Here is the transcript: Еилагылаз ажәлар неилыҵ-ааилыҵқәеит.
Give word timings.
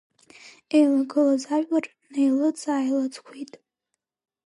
Еилагылаз 0.77 1.43
ажәлар 1.55 1.85
неилыҵ-ааилыҵқәеит. 2.11 3.53